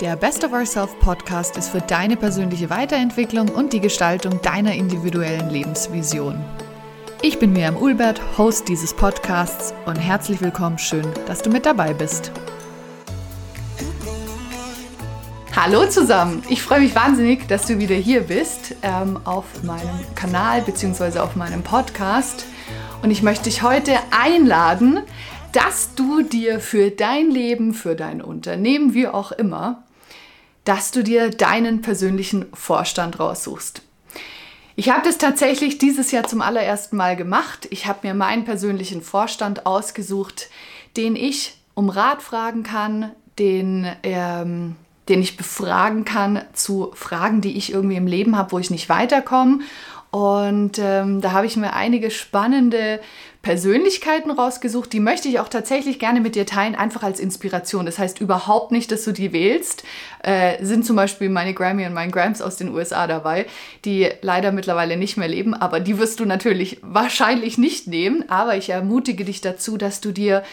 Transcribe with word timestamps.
Der 0.00 0.16
Best 0.16 0.42
of 0.42 0.52
Ourself 0.52 0.98
Podcast 0.98 1.56
ist 1.56 1.68
für 1.68 1.80
deine 1.80 2.16
persönliche 2.16 2.68
Weiterentwicklung 2.68 3.48
und 3.48 3.72
die 3.72 3.78
Gestaltung 3.78 4.42
deiner 4.42 4.74
individuellen 4.74 5.50
Lebensvision. 5.50 6.44
Ich 7.22 7.38
bin 7.38 7.52
Miriam 7.52 7.76
Ulbert, 7.76 8.20
Host 8.36 8.66
dieses 8.66 8.92
Podcasts 8.92 9.72
und 9.86 9.94
herzlich 9.94 10.40
willkommen, 10.40 10.78
schön, 10.78 11.06
dass 11.26 11.42
du 11.42 11.50
mit 11.50 11.64
dabei 11.64 11.94
bist. 11.94 12.32
Hallo 15.54 15.86
zusammen, 15.86 16.42
ich 16.48 16.60
freue 16.60 16.80
mich 16.80 16.96
wahnsinnig, 16.96 17.46
dass 17.46 17.68
du 17.68 17.78
wieder 17.78 17.94
hier 17.94 18.22
bist 18.22 18.74
ähm, 18.82 19.20
auf 19.22 19.44
meinem 19.62 20.00
Kanal 20.16 20.62
bzw. 20.62 21.20
auf 21.20 21.36
meinem 21.36 21.62
Podcast 21.62 22.46
und 23.02 23.12
ich 23.12 23.22
möchte 23.22 23.44
dich 23.44 23.62
heute 23.62 23.92
einladen, 24.10 25.02
dass 25.52 25.94
du 25.94 26.22
dir 26.22 26.58
für 26.58 26.90
dein 26.90 27.30
Leben, 27.30 27.74
für 27.74 27.94
dein 27.94 28.20
Unternehmen, 28.20 28.92
wie 28.92 29.06
auch 29.06 29.30
immer, 29.30 29.83
dass 30.64 30.90
du 30.90 31.02
dir 31.02 31.30
deinen 31.30 31.82
persönlichen 31.82 32.46
Vorstand 32.54 33.20
raussuchst. 33.20 33.82
Ich 34.76 34.90
habe 34.90 35.02
das 35.04 35.18
tatsächlich 35.18 35.78
dieses 35.78 36.10
Jahr 36.10 36.24
zum 36.24 36.42
allerersten 36.42 36.96
Mal 36.96 37.14
gemacht. 37.14 37.68
Ich 37.70 37.86
habe 37.86 38.06
mir 38.06 38.14
meinen 38.14 38.44
persönlichen 38.44 39.02
Vorstand 39.02 39.66
ausgesucht, 39.66 40.48
den 40.96 41.14
ich 41.14 41.56
um 41.74 41.90
Rat 41.90 42.22
fragen 42.22 42.64
kann, 42.64 43.12
den, 43.38 43.86
ähm, 44.02 44.74
den 45.08 45.20
ich 45.20 45.36
befragen 45.36 46.04
kann 46.04 46.42
zu 46.54 46.90
Fragen, 46.94 47.40
die 47.40 47.56
ich 47.56 47.72
irgendwie 47.72 47.96
im 47.96 48.06
Leben 48.06 48.36
habe, 48.36 48.52
wo 48.52 48.58
ich 48.58 48.70
nicht 48.70 48.88
weiterkomme. 48.88 49.60
Und 50.14 50.78
ähm, 50.78 51.20
da 51.20 51.32
habe 51.32 51.46
ich 51.46 51.56
mir 51.56 51.72
einige 51.72 52.08
spannende 52.08 53.00
Persönlichkeiten 53.42 54.30
rausgesucht, 54.30 54.92
die 54.92 55.00
möchte 55.00 55.26
ich 55.26 55.40
auch 55.40 55.48
tatsächlich 55.48 55.98
gerne 55.98 56.20
mit 56.20 56.36
dir 56.36 56.46
teilen, 56.46 56.76
einfach 56.76 57.02
als 57.02 57.18
Inspiration. 57.18 57.84
Das 57.84 57.98
heißt 57.98 58.20
überhaupt 58.20 58.70
nicht, 58.70 58.92
dass 58.92 59.02
du 59.02 59.10
die 59.10 59.32
wählst. 59.32 59.82
Äh, 60.22 60.64
sind 60.64 60.86
zum 60.86 60.94
Beispiel 60.94 61.30
meine 61.30 61.52
Grammy 61.52 61.84
und 61.84 61.94
mein 61.94 62.12
Grams 62.12 62.42
aus 62.42 62.54
den 62.54 62.72
USA 62.72 63.08
dabei, 63.08 63.46
die 63.84 64.08
leider 64.20 64.52
mittlerweile 64.52 64.96
nicht 64.96 65.16
mehr 65.16 65.26
leben, 65.26 65.52
aber 65.52 65.80
die 65.80 65.98
wirst 65.98 66.20
du 66.20 66.26
natürlich 66.26 66.78
wahrscheinlich 66.82 67.58
nicht 67.58 67.88
nehmen. 67.88 68.30
Aber 68.30 68.56
ich 68.56 68.70
ermutige 68.70 69.24
dich 69.24 69.40
dazu, 69.40 69.76
dass 69.78 70.00
du 70.00 70.12
dir 70.12 70.44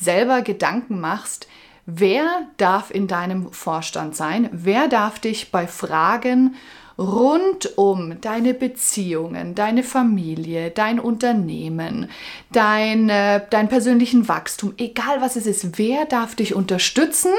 selber 0.00 0.42
Gedanken 0.42 1.00
machst, 1.00 1.48
wer 1.86 2.42
darf 2.56 2.92
in 2.92 3.08
deinem 3.08 3.50
Vorstand 3.50 4.14
sein, 4.14 4.48
wer 4.52 4.86
darf 4.86 5.18
dich 5.18 5.50
bei 5.50 5.66
Fragen 5.66 6.54
rund 6.98 7.78
um 7.78 8.20
deine 8.20 8.54
Beziehungen, 8.54 9.54
deine 9.54 9.84
Familie, 9.84 10.70
dein 10.70 10.98
Unternehmen, 10.98 12.10
dein, 12.50 13.08
äh, 13.08 13.40
dein 13.50 13.68
persönlichen 13.68 14.26
Wachstum, 14.26 14.74
egal 14.78 15.20
was 15.20 15.36
es 15.36 15.46
ist, 15.46 15.78
wer 15.78 16.06
darf 16.06 16.34
dich 16.34 16.54
unterstützen? 16.54 17.32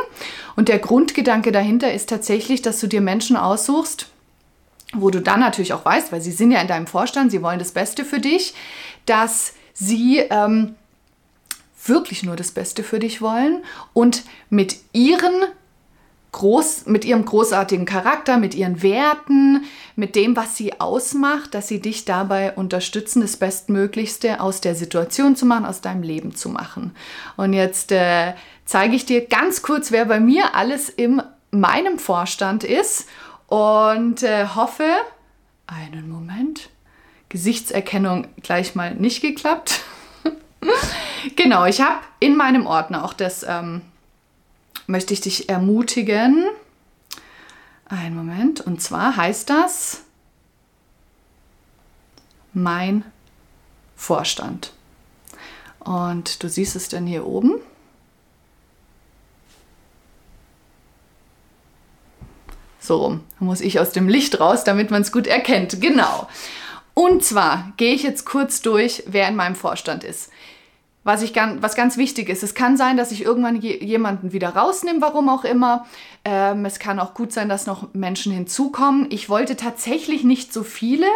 Und 0.56 0.70
der 0.70 0.80
Grundgedanke 0.80 1.52
dahinter 1.52 1.94
ist 1.94 2.10
tatsächlich, 2.10 2.62
dass 2.62 2.80
du 2.80 2.88
dir 2.88 3.02
Menschen 3.02 3.36
aussuchst, 3.36 4.08
wo 4.94 5.10
du 5.10 5.22
dann 5.22 5.42
natürlich 5.42 5.74
auch 5.74 5.84
weißt, 5.84 6.14
weil 6.14 6.22
sie 6.22 6.32
sind 6.32 6.52
ja 6.52 6.62
in 6.62 6.68
deinem 6.68 6.88
Vorstand, 6.88 7.30
sie 7.30 7.44
wollen 7.44 7.60
das 7.60 7.74
Beste 7.74 8.06
für 8.06 8.20
dich, 8.20 8.54
dass 9.06 9.54
sie 9.74 10.20
ähm, 10.30 10.76
wirklich 11.86 12.24
nur 12.24 12.38
das 12.38 12.52
Beste 12.52 12.84
für 12.84 13.00
dich 13.00 13.22
wollen 13.22 13.64
und 13.94 14.24
mit 14.50 14.78
ihren 14.94 15.44
groß, 16.32 16.86
mit 16.86 17.06
ihrem 17.06 17.26
großartigen 17.26 17.86
Charakter, 17.86 18.38
mit 18.38 18.54
ihren 18.54 18.84
Werten, 18.84 19.66
mit 19.96 20.16
dem, 20.16 20.36
was 20.36 20.56
sie 20.56 20.80
ausmacht, 20.80 21.54
dass 21.54 21.68
sie 21.68 21.80
dich 21.80 22.06
dabei 22.06 22.54
unterstützen, 22.54 23.22
das 23.22 23.38
Bestmöglichste 23.38 24.40
aus 24.40 24.62
der 24.62 24.76
Situation 24.76 25.36
zu 25.36 25.46
machen, 25.46 25.66
aus 25.66 25.82
deinem 25.82 26.04
Leben 26.04 26.36
zu 26.36 26.50
machen. 26.50 26.96
Und 27.36 27.54
jetzt 27.54 27.92
äh, 27.92 28.34
zeige 28.66 28.96
ich 28.96 29.06
dir 29.06 29.26
ganz 29.26 29.62
kurz, 29.62 29.92
wer 29.92 30.06
bei 30.06 30.20
mir 30.20 30.56
alles 30.56 30.90
in 30.90 31.22
meinem 31.52 31.98
Vorstand 31.98 32.64
ist 32.64 33.08
und 33.48 34.22
äh, 34.22 34.46
hoffe, 34.56 34.86
einen 35.66 36.10
Moment, 36.10 36.70
Gesichtserkennung 37.30 38.28
gleich 38.42 38.76
mal 38.76 38.94
nicht 38.96 39.22
geklappt. 39.22 39.82
genau, 41.36 41.66
ich 41.66 41.82
habe 41.82 42.00
in 42.20 42.36
meinem 42.36 42.68
Ordner 42.68 43.04
auch 43.04 43.14
das 43.14 43.44
ähm, 43.48 43.82
möchte 44.90 45.14
ich 45.14 45.22
dich 45.22 45.50
ermutigen. 45.50 46.50
Einen 47.86 48.16
Moment. 48.16 48.60
Und 48.60 48.82
zwar 48.82 49.16
heißt 49.16 49.50
das 49.50 50.02
mein 52.54 53.06
Vorstand. 53.96 54.74
Und 55.80 56.42
du 56.44 56.50
siehst 56.50 56.76
es 56.76 56.90
dann 56.90 57.06
hier 57.06 57.26
oben. 57.26 57.56
So 62.80 62.98
rum. 62.98 63.24
Muss 63.40 63.62
ich 63.62 63.80
aus 63.80 63.92
dem 63.92 64.10
Licht 64.10 64.40
raus, 64.40 64.64
damit 64.64 64.90
man 64.90 65.04
es 65.04 65.12
gut 65.12 65.28
erkennt. 65.28 65.80
Genau. 65.82 66.28
Und 66.96 67.24
zwar 67.24 67.72
gehe 67.78 67.94
ich 67.94 68.02
jetzt 68.02 68.26
kurz 68.26 68.62
durch, 68.62 69.04
wer 69.06 69.28
in 69.28 69.36
meinem 69.36 69.56
Vorstand 69.56 70.04
ist 70.04 70.32
was, 71.10 71.24
ich 71.24 71.34
ganz, 71.34 71.62
was 71.64 71.76
ganz 71.76 71.98
wichtig 71.98 72.30
ist. 72.30 72.44
Es 72.44 72.54
kann 72.54 72.78
sein, 72.78 72.96
dass 72.96 73.12
ich 73.12 73.24
irgendwann 73.24 73.60
je, 73.60 73.84
jemanden 73.84 74.32
wieder 74.32 74.50
rausnehme, 74.50 75.02
warum 75.02 75.28
auch 75.28 75.44
immer. 75.44 75.88
Ähm, 76.24 76.66
es 76.66 76.78
kann 76.78 77.00
auch 77.00 77.16
gut 77.16 77.34
sein, 77.34 77.50
dass 77.50 77.66
noch 77.66 77.96
Menschen 77.96 78.32
hinzukommen. 78.32 79.08
Ich 79.10 79.28
wollte 79.28 79.56
tatsächlich 79.56 80.24
nicht 80.24 80.54
so 80.54 80.64
viele. 80.64 81.08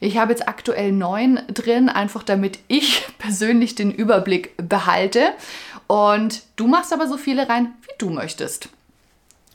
Ich 0.00 0.16
habe 0.16 0.32
jetzt 0.32 0.48
aktuell 0.48 0.92
neun 0.92 1.40
drin, 1.48 1.90
einfach 1.90 2.22
damit 2.22 2.58
ich 2.68 3.06
persönlich 3.18 3.74
den 3.74 3.92
Überblick 3.92 4.54
behalte. 4.56 5.28
Und 5.88 6.42
du 6.56 6.66
machst 6.66 6.94
aber 6.94 7.06
so 7.06 7.18
viele 7.18 7.46
rein, 7.46 7.74
wie 7.82 7.92
du 7.98 8.08
möchtest. 8.08 8.70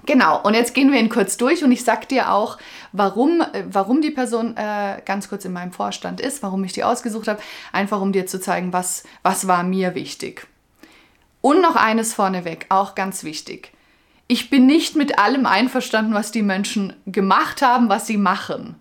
Genau, 0.05 0.41
und 0.41 0.53
jetzt 0.53 0.73
gehen 0.73 0.91
wir 0.91 0.99
ihn 0.99 1.09
kurz 1.09 1.37
durch 1.37 1.63
und 1.63 1.71
ich 1.71 1.83
sag 1.83 2.07
dir 2.07 2.31
auch, 2.31 2.57
warum, 2.93 3.41
äh, 3.41 3.63
warum 3.69 4.01
die 4.01 4.11
Person 4.11 4.55
äh, 4.57 5.01
ganz 5.05 5.29
kurz 5.29 5.45
in 5.45 5.53
meinem 5.53 5.71
Vorstand 5.71 6.21
ist, 6.21 6.41
warum 6.41 6.63
ich 6.63 6.73
die 6.73 6.83
ausgesucht 6.83 7.27
habe, 7.27 7.41
einfach 7.71 8.01
um 8.01 8.11
dir 8.11 8.25
zu 8.25 8.39
zeigen, 8.39 8.73
was, 8.73 9.03
was 9.23 9.47
war 9.47 9.63
mir 9.63 9.95
wichtig. 9.95 10.47
Und 11.41 11.61
noch 11.61 11.75
eines 11.75 12.13
vorneweg, 12.13 12.65
auch 12.69 12.95
ganz 12.95 13.23
wichtig. 13.23 13.71
Ich 14.27 14.49
bin 14.49 14.65
nicht 14.65 14.95
mit 14.95 15.17
allem 15.19 15.45
einverstanden, 15.45 16.13
was 16.13 16.31
die 16.31 16.43
Menschen 16.43 16.93
gemacht 17.05 17.61
haben, 17.61 17.89
was 17.89 18.07
sie 18.07 18.17
machen. 18.17 18.75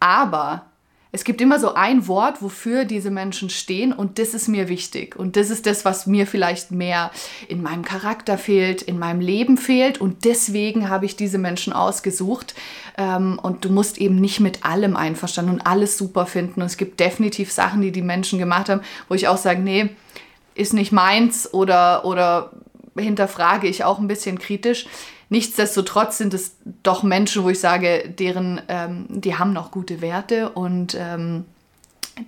Aber 0.00 0.66
es 1.14 1.22
gibt 1.22 1.40
immer 1.40 1.60
so 1.60 1.74
ein 1.74 2.08
Wort, 2.08 2.42
wofür 2.42 2.84
diese 2.84 3.12
Menschen 3.12 3.48
stehen 3.48 3.92
und 3.92 4.18
das 4.18 4.34
ist 4.34 4.48
mir 4.48 4.68
wichtig. 4.68 5.14
Und 5.14 5.36
das 5.36 5.48
ist 5.48 5.64
das, 5.64 5.84
was 5.84 6.08
mir 6.08 6.26
vielleicht 6.26 6.72
mehr 6.72 7.12
in 7.46 7.62
meinem 7.62 7.84
Charakter 7.84 8.36
fehlt, 8.36 8.82
in 8.82 8.98
meinem 8.98 9.20
Leben 9.20 9.56
fehlt 9.56 10.00
und 10.00 10.24
deswegen 10.24 10.88
habe 10.88 11.06
ich 11.06 11.14
diese 11.14 11.38
Menschen 11.38 11.72
ausgesucht. 11.72 12.56
Ähm, 12.98 13.38
und 13.40 13.64
du 13.64 13.70
musst 13.70 13.98
eben 13.98 14.16
nicht 14.16 14.40
mit 14.40 14.64
allem 14.64 14.96
einverstanden 14.96 15.52
und 15.52 15.66
alles 15.68 15.96
super 15.96 16.26
finden. 16.26 16.60
Und 16.60 16.66
es 16.66 16.76
gibt 16.76 16.98
definitiv 16.98 17.52
Sachen, 17.52 17.80
die 17.80 17.92
die 17.92 18.02
Menschen 18.02 18.40
gemacht 18.40 18.68
haben, 18.68 18.80
wo 19.08 19.14
ich 19.14 19.28
auch 19.28 19.36
sage, 19.36 19.60
nee, 19.60 19.90
ist 20.56 20.74
nicht 20.74 20.90
meins 20.90 21.54
oder, 21.54 22.04
oder 22.04 22.50
hinterfrage 22.98 23.68
ich 23.68 23.84
auch 23.84 24.00
ein 24.00 24.08
bisschen 24.08 24.40
kritisch. 24.40 24.86
Nichtsdestotrotz 25.28 26.18
sind 26.18 26.34
es 26.34 26.56
doch 26.82 27.02
Menschen, 27.02 27.44
wo 27.44 27.50
ich 27.50 27.60
sage, 27.60 28.08
deren, 28.08 28.60
ähm, 28.68 29.06
die 29.08 29.36
haben 29.36 29.52
noch 29.52 29.70
gute 29.70 30.00
Werte 30.00 30.50
und 30.50 30.96
ähm, 30.98 31.44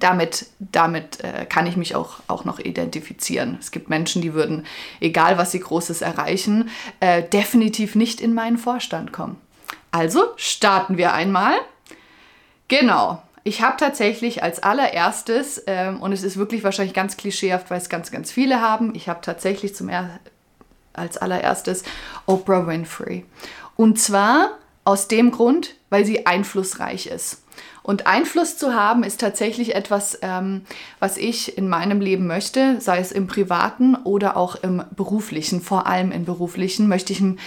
damit, 0.00 0.46
damit 0.58 1.22
äh, 1.22 1.46
kann 1.46 1.66
ich 1.66 1.76
mich 1.76 1.94
auch, 1.94 2.20
auch 2.26 2.44
noch 2.44 2.58
identifizieren. 2.58 3.56
Es 3.60 3.70
gibt 3.70 3.88
Menschen, 3.88 4.20
die 4.22 4.34
würden, 4.34 4.66
egal 5.00 5.38
was 5.38 5.52
sie 5.52 5.60
Großes 5.60 6.02
erreichen, 6.02 6.70
äh, 7.00 7.22
definitiv 7.22 7.94
nicht 7.94 8.20
in 8.20 8.34
meinen 8.34 8.58
Vorstand 8.58 9.12
kommen. 9.12 9.36
Also 9.92 10.24
starten 10.36 10.96
wir 10.96 11.12
einmal. 11.14 11.54
Genau. 12.68 13.22
Ich 13.44 13.62
habe 13.62 13.76
tatsächlich 13.78 14.42
als 14.42 14.60
allererstes, 14.60 15.62
ähm, 15.68 16.02
und 16.02 16.10
es 16.10 16.24
ist 16.24 16.36
wirklich 16.36 16.64
wahrscheinlich 16.64 16.94
ganz 16.94 17.16
klischeehaft, 17.16 17.70
weil 17.70 17.78
es 17.78 17.88
ganz, 17.88 18.10
ganz 18.10 18.32
viele 18.32 18.60
haben, 18.60 18.92
ich 18.96 19.08
habe 19.08 19.20
tatsächlich 19.22 19.76
zum 19.76 19.88
ersten 19.88 20.18
als 20.98 21.16
allererstes 21.18 21.82
Oprah 22.26 22.66
Winfrey. 22.66 23.24
Und 23.76 23.98
zwar 23.98 24.50
aus 24.84 25.08
dem 25.08 25.30
Grund, 25.30 25.74
weil 25.90 26.04
sie 26.04 26.26
einflussreich 26.26 27.06
ist. 27.06 27.42
Und 27.82 28.06
Einfluss 28.06 28.56
zu 28.56 28.74
haben 28.74 29.04
ist 29.04 29.20
tatsächlich 29.20 29.74
etwas, 29.74 30.18
ähm, 30.22 30.62
was 30.98 31.16
ich 31.16 31.56
in 31.56 31.68
meinem 31.68 32.00
Leben 32.00 32.26
möchte, 32.26 32.80
sei 32.80 32.98
es 32.98 33.12
im 33.12 33.28
privaten 33.28 33.94
oder 33.94 34.36
auch 34.36 34.56
im 34.56 34.82
beruflichen. 34.96 35.60
Vor 35.60 35.86
allem 35.86 36.10
im 36.10 36.24
beruflichen 36.24 36.88
möchte 36.88 37.12
ich 37.12 37.20
einen, 37.20 37.38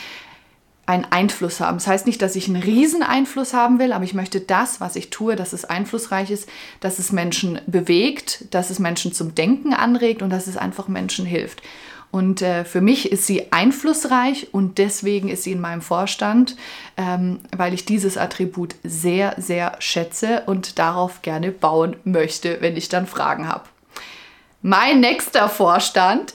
einen 0.86 1.04
Einfluss 1.04 1.60
haben. 1.60 1.78
Das 1.78 1.88
heißt 1.88 2.08
nicht, 2.08 2.22
dass 2.22 2.38
ich 2.38 2.48
einen 2.48 2.62
riesen 2.64 3.04
Einfluss 3.04 3.54
haben 3.54 3.80
will, 3.80 3.92
aber 3.92 4.06
ich 4.06 4.14
möchte 4.14 4.40
das, 4.40 4.80
was 4.80 4.96
ich 4.96 5.10
tue, 5.10 5.36
dass 5.36 5.52
es 5.52 5.66
einflussreich 5.66 6.32
ist, 6.32 6.48
dass 6.80 7.00
es 7.00 7.12
Menschen 7.12 7.60
bewegt, 7.68 8.46
dass 8.52 8.70
es 8.70 8.80
Menschen 8.80 9.12
zum 9.12 9.36
Denken 9.36 9.74
anregt 9.74 10.22
und 10.22 10.30
dass 10.30 10.48
es 10.48 10.56
einfach 10.56 10.88
Menschen 10.88 11.26
hilft. 11.26 11.62
Und 12.12 12.42
äh, 12.42 12.66
für 12.66 12.82
mich 12.82 13.12
ist 13.12 13.28
sie 13.28 13.52
einflussreich 13.52 14.48
und 14.52 14.80
deswegen 14.80 15.30
ist 15.30 15.44
sie 15.44 15.52
in 15.52 15.62
meinem 15.62 15.82
Vorstand, 15.82 16.56
ähm, 16.98 17.40
weil 17.56 17.74
ich 17.74 17.86
dieses 17.86 18.18
Attribut 18.18 18.76
sehr, 18.84 19.36
sehr 19.38 19.76
schätze 19.80 20.44
und 20.48 20.80
darauf 20.80 21.22
gerne 21.22 21.52
bauen 21.52 21.96
möchte, 22.04 22.62
wenn 22.62 22.76
ich 22.76 22.90
dann 22.90 23.06
Fragen 23.06 23.48
habe. 23.48 23.66
Mein 24.62 25.00
nächster 25.00 25.50
Vorstand 25.50 26.34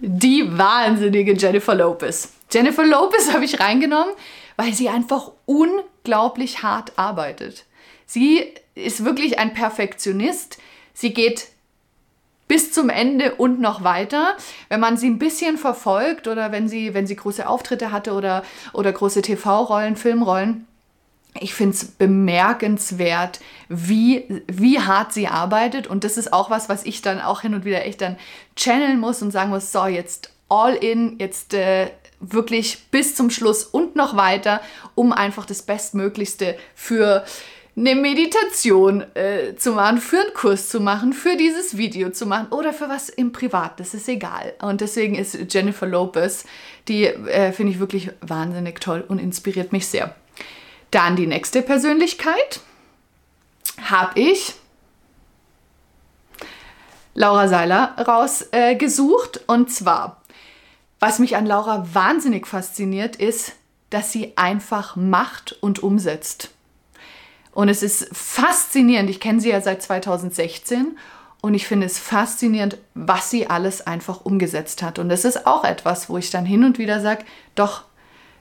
die 0.00 0.46
wahnsinnige 0.56 1.34
Jennifer 1.34 1.74
Lopez. 1.74 2.32
Jennifer 2.50 2.84
Lopez 2.84 3.30
habe 3.32 3.44
ich 3.44 3.60
reingenommen, 3.60 4.14
weil 4.56 4.74
sie 4.74 4.88
einfach 4.88 5.32
unglaublich 5.46 6.62
hart 6.62 6.98
arbeitet. 6.98 7.64
Sie 8.06 8.44
ist 8.74 9.04
wirklich 9.04 9.38
ein 9.38 9.54
Perfektionist. 9.54 10.58
Sie 10.94 11.14
geht 11.14 11.48
bis 12.50 12.72
zum 12.72 12.88
Ende 12.88 13.36
und 13.36 13.60
noch 13.60 13.84
weiter. 13.84 14.36
Wenn 14.68 14.80
man 14.80 14.96
sie 14.96 15.08
ein 15.08 15.20
bisschen 15.20 15.56
verfolgt 15.56 16.26
oder 16.26 16.50
wenn 16.50 16.68
sie, 16.68 16.94
wenn 16.94 17.06
sie 17.06 17.14
große 17.14 17.48
Auftritte 17.48 17.92
hatte 17.92 18.12
oder, 18.12 18.42
oder 18.72 18.90
große 18.90 19.22
TV-Rollen, 19.22 19.94
Filmrollen, 19.94 20.66
ich 21.38 21.54
finde 21.54 21.76
es 21.76 21.84
bemerkenswert, 21.84 23.38
wie, 23.68 24.42
wie 24.48 24.80
hart 24.80 25.12
sie 25.12 25.28
arbeitet. 25.28 25.86
Und 25.86 26.02
das 26.02 26.16
ist 26.16 26.32
auch 26.32 26.50
was, 26.50 26.68
was 26.68 26.84
ich 26.84 27.02
dann 27.02 27.20
auch 27.20 27.42
hin 27.42 27.54
und 27.54 27.64
wieder 27.64 27.86
echt 27.86 28.00
dann 28.00 28.16
channeln 28.56 28.98
muss 28.98 29.22
und 29.22 29.30
sagen 29.30 29.50
muss, 29.50 29.70
so, 29.70 29.86
jetzt 29.86 30.32
all 30.48 30.74
in, 30.74 31.20
jetzt 31.20 31.54
äh, 31.54 31.92
wirklich 32.18 32.86
bis 32.90 33.14
zum 33.14 33.30
Schluss 33.30 33.62
und 33.62 33.94
noch 33.94 34.16
weiter, 34.16 34.60
um 34.96 35.12
einfach 35.12 35.46
das 35.46 35.62
Bestmöglichste 35.62 36.58
für 36.74 37.24
eine 37.76 37.94
Meditation 37.94 39.04
äh, 39.14 39.54
zu 39.56 39.72
machen, 39.72 39.98
für 39.98 40.20
einen 40.20 40.34
Kurs 40.34 40.68
zu 40.68 40.80
machen, 40.80 41.12
für 41.12 41.36
dieses 41.36 41.76
Video 41.76 42.10
zu 42.10 42.26
machen 42.26 42.48
oder 42.50 42.72
für 42.72 42.88
was 42.88 43.08
im 43.08 43.32
Privat, 43.32 43.78
das 43.78 43.94
ist 43.94 44.08
egal. 44.08 44.54
Und 44.60 44.80
deswegen 44.80 45.14
ist 45.14 45.38
Jennifer 45.52 45.86
Lopez, 45.86 46.44
die 46.88 47.04
äh, 47.04 47.52
finde 47.52 47.72
ich 47.72 47.78
wirklich 47.78 48.10
wahnsinnig 48.20 48.80
toll 48.80 49.04
und 49.06 49.18
inspiriert 49.18 49.72
mich 49.72 49.86
sehr. 49.86 50.14
Dann 50.90 51.14
die 51.14 51.26
nächste 51.26 51.62
Persönlichkeit 51.62 52.60
habe 53.80 54.18
ich 54.18 54.54
Laura 57.14 57.48
Seiler 57.48 57.94
rausgesucht. 57.98 59.36
Äh, 59.36 59.40
und 59.46 59.70
zwar, 59.70 60.22
was 60.98 61.18
mich 61.18 61.36
an 61.36 61.46
Laura 61.46 61.86
wahnsinnig 61.92 62.46
fasziniert, 62.46 63.16
ist, 63.16 63.52
dass 63.90 64.12
sie 64.12 64.36
einfach 64.36 64.96
macht 64.96 65.56
und 65.60 65.82
umsetzt. 65.82 66.50
Und 67.52 67.68
es 67.68 67.82
ist 67.82 68.08
faszinierend, 68.12 69.10
ich 69.10 69.20
kenne 69.20 69.40
sie 69.40 69.50
ja 69.50 69.60
seit 69.60 69.82
2016 69.82 70.96
und 71.40 71.54
ich 71.54 71.66
finde 71.66 71.86
es 71.86 71.98
faszinierend, 71.98 72.78
was 72.94 73.30
sie 73.30 73.48
alles 73.48 73.86
einfach 73.86 74.24
umgesetzt 74.24 74.82
hat. 74.82 74.98
Und 74.98 75.08
das 75.08 75.24
ist 75.24 75.46
auch 75.46 75.64
etwas, 75.64 76.08
wo 76.08 76.18
ich 76.18 76.30
dann 76.30 76.44
hin 76.44 76.64
und 76.64 76.78
wieder 76.78 77.00
sage, 77.00 77.24
doch, 77.54 77.84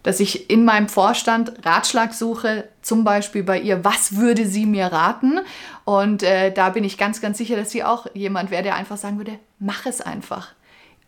dass 0.04 0.20
ich 0.20 0.50
in 0.50 0.64
meinem 0.64 0.88
Vorstand 0.88 1.66
Ratschlag 1.66 2.14
suche, 2.14 2.70
zum 2.82 3.04
Beispiel 3.04 3.44
bei 3.44 3.60
ihr, 3.60 3.84
was 3.84 4.16
würde 4.16 4.46
sie 4.46 4.66
mir 4.66 4.88
raten? 4.88 5.40
Und 5.86 6.24
äh, 6.24 6.54
da 6.54 6.70
bin 6.70 6.84
ich 6.84 6.98
ganz, 6.98 7.20
ganz 7.20 7.38
sicher, 7.38 7.56
dass 7.56 7.72
sie 7.72 7.84
auch 7.84 8.08
jemand 8.14 8.52
wäre, 8.52 8.64
der 8.64 8.76
einfach 8.76 8.98
sagen 8.98 9.18
würde, 9.18 9.40
mach 9.60 9.86
es 9.86 10.02
einfach 10.02 10.54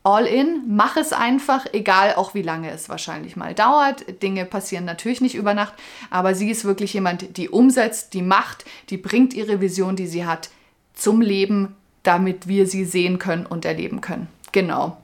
all 0.04 0.26
in, 0.26 0.64
mach 0.68 0.98
es 0.98 1.14
einfach, 1.14 1.66
egal 1.74 2.16
auch 2.16 2.34
wie 2.34 2.42
lange 2.42 2.72
es 2.72 2.90
wahrscheinlich 2.90 3.36
mal 3.36 3.54
dauert. 3.54 4.22
Dinge 4.24 4.46
passieren 4.46 4.86
natürlich 4.86 5.22
nicht 5.22 5.36
über 5.36 5.54
Nacht, 5.54 5.74
aber 6.10 6.34
sie 6.34 6.50
ist 6.50 6.66
wirklich 6.66 6.94
jemand, 6.94 7.38
die 7.38 7.50
umsetzt, 7.50 8.14
die 8.14 8.24
macht, 8.24 8.66
die 8.90 8.98
bringt 8.98 9.34
ihre 9.34 9.62
Vision, 9.62 9.96
die 9.96 10.08
sie 10.08 10.26
hat, 10.26 10.50
zum 10.94 11.22
Leben, 11.22 11.76
damit 12.04 12.48
wir 12.48 12.66
sie 12.66 12.84
sehen 12.84 13.20
können 13.20 13.46
und 13.46 13.64
erleben 13.64 14.02
können. 14.02 14.28
Genau. 14.52 14.98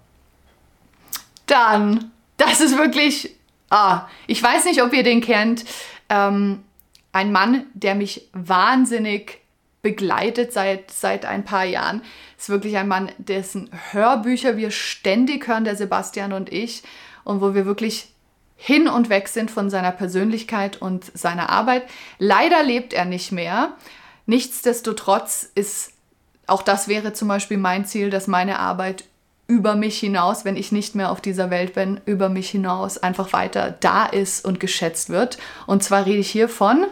Dann, 1.45 2.11
das 2.37 2.59
ist 2.59 2.77
wirklich, 2.77 3.35
ah, 3.69 4.07
ich 4.25 4.41
weiß 4.41 4.65
nicht, 4.65 4.81
ob 4.81 4.93
ihr 4.93 5.03
den 5.03 5.21
kennt, 5.21 5.63
ähm, 6.09 6.63
ein 7.11 7.31
Mann, 7.31 7.65
der 7.73 7.95
mich 7.95 8.27
wahnsinnig 8.33 9.41
begleitet 9.81 10.53
seit, 10.53 10.91
seit 10.91 11.25
ein 11.25 11.45
paar 11.45 11.65
Jahren. 11.65 12.01
Ist 12.37 12.49
wirklich 12.49 12.77
ein 12.77 12.87
Mann, 12.87 13.11
dessen 13.17 13.69
Hörbücher 13.91 14.57
wir 14.57 14.71
ständig 14.71 15.47
hören, 15.47 15.63
der 15.63 15.75
Sebastian 15.75 16.33
und 16.33 16.51
ich, 16.51 16.83
und 17.23 17.41
wo 17.41 17.53
wir 17.53 17.65
wirklich 17.65 18.13
hin 18.55 18.87
und 18.87 19.09
weg 19.09 19.27
sind 19.27 19.51
von 19.51 19.69
seiner 19.69 19.91
Persönlichkeit 19.91 20.81
und 20.81 21.05
seiner 21.13 21.49
Arbeit. 21.49 21.83
Leider 22.17 22.63
lebt 22.63 22.93
er 22.93 23.05
nicht 23.05 23.31
mehr. 23.31 23.73
Nichtsdestotrotz 24.25 25.49
ist, 25.53 25.93
auch 26.47 26.63
das 26.63 26.87
wäre 26.87 27.13
zum 27.13 27.27
Beispiel 27.27 27.57
mein 27.57 27.85
Ziel, 27.85 28.09
dass 28.09 28.27
meine 28.27 28.59
Arbeit 28.59 29.03
über 29.47 29.75
mich 29.75 29.99
hinaus, 29.99 30.43
wenn 30.43 30.57
ich 30.57 30.71
nicht 30.71 30.95
mehr 30.95 31.11
auf 31.11 31.21
dieser 31.21 31.49
Welt 31.49 31.73
bin, 31.73 32.01
über 32.05 32.27
mich 32.27 32.49
hinaus 32.49 32.97
einfach 32.97 33.31
weiter 33.31 33.75
da 33.79 34.05
ist 34.05 34.43
und 34.43 34.59
geschätzt 34.59 35.09
wird. 35.09 35.37
Und 35.67 35.83
zwar 35.83 36.05
rede 36.05 36.19
ich 36.19 36.29
hier 36.29 36.49
von 36.49 36.85